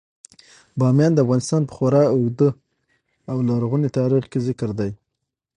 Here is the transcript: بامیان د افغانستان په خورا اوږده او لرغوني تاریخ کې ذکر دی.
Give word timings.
بامیان 0.79 1.11
د 1.13 1.19
افغانستان 1.25 1.61
په 1.65 1.73
خورا 1.77 2.03
اوږده 2.13 2.49
او 3.31 3.37
لرغوني 3.47 3.89
تاریخ 3.97 4.23
کې 4.31 4.39
ذکر 4.47 4.69
دی. 4.79 4.91